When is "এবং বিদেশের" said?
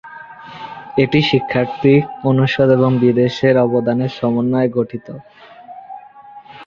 2.77-3.55